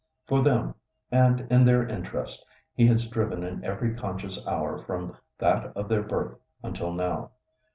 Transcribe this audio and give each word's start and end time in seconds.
For 0.25 0.41
them, 0.41 0.73
and 1.11 1.41
in 1.51 1.63
their 1.63 1.85
interest, 1.87 2.43
he 2.73 2.87
had 2.87 2.99
striven 2.99 3.43
in 3.43 3.63
every 3.63 3.93
conscious 3.93 4.43
hour 4.47 4.79
from 4.79 5.15
that 5.37 5.67
of 5.77 5.89
their 5.89 6.01
birth 6.01 6.39
until 6.63 6.91
now. 6.91 7.29